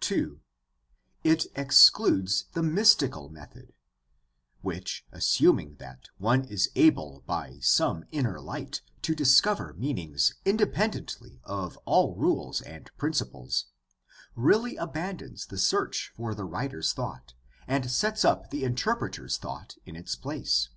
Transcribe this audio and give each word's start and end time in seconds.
(2) 0.00 0.40
It 1.22 1.46
excludes 1.54 2.46
the 2.52 2.64
mystical 2.64 3.28
method, 3.28 3.72
which, 4.60 5.06
assuming 5.12 5.76
that 5.76 6.08
one 6.18 6.42
is 6.46 6.72
able 6.74 7.22
by 7.28 7.60
some 7.60 8.04
inner 8.10 8.40
light 8.40 8.80
to 9.02 9.14
discover 9.14 9.74
meanings 9.74 10.34
inde 10.44 10.58
pendently 10.62 11.38
of 11.44 11.76
all 11.84 12.16
rules 12.16 12.60
and 12.60 12.90
principles, 12.98 13.66
really 14.34 14.74
abandons 14.74 15.46
the 15.46 15.58
search 15.58 16.12
for 16.16 16.34
the 16.34 16.42
writer's 16.44 16.92
thought 16.92 17.34
and 17.68 17.88
sets 17.88 18.24
up 18.24 18.50
the 18.50 18.64
interpreter's 18.64 19.36
thought 19.38 19.76
in 19.86 19.94
its 19.94 20.16
place. 20.16 20.70